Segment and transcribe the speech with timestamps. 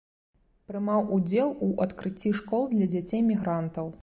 [0.71, 3.99] Прымаў удзел у адкрыцці школ для дзяцей мігрантаў.